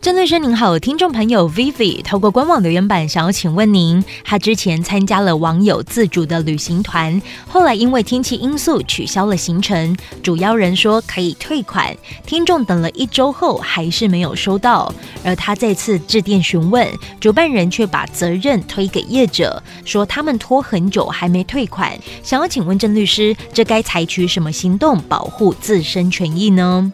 [0.00, 26.92] 郑律师您好，听众朋友 Vivi 透过官网留言板想要请问您，他之前参加了网友自主的旅行团，后来因为天气因素取消了行程，主邀人说可以退款，听众等了一周后还是没有收到，而他再次致电询问，主办人却把责任推给业者，说他们拖很久还没退款，想要请问郑律师，这该采取什么行动保护自身权益呢？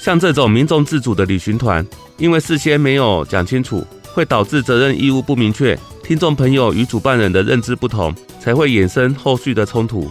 [0.00, 1.86] 像这种民众自主的旅行团，
[2.16, 10.10] 因为事先没有讲清楚，会导致责任义务不明确，听众朋友与主办人的认知不同，才会衍生后续的冲突。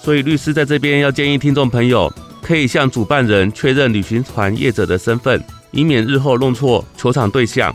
[0.00, 5.38] 所以律师在这边要建议听众朋友，可以向主办人确认旅行团业者的身份，
[5.70, 7.74] 以免日后弄错求偿对象。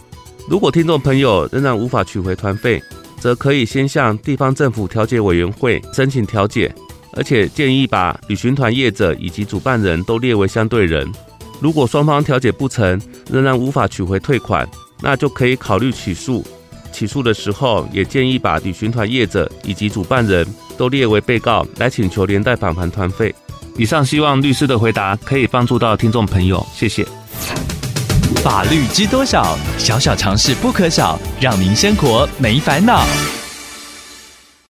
[0.50, 2.82] 如果听众朋友仍然无法取回团费，
[3.20, 6.74] 则可以先向地方政府调解委员会申请调解，
[7.14, 11.08] 而且建议把旅行团业者以及主办人都列为相对人。
[11.62, 14.68] 如果双方调解不成，仍然无法取回退款，
[15.00, 16.44] 那就可以考虑起诉。
[16.92, 20.46] 起诉的时候，也建议把旅行团业者以及主办人
[20.78, 23.34] 都列为被告，来请求连带返还团费。
[23.78, 27.08] 以上希望律师的回答可以帮助到听众朋友，谢谢。
[28.44, 29.58] 法律知多少？
[29.78, 33.06] 小小常识不可少，让您生活没烦恼。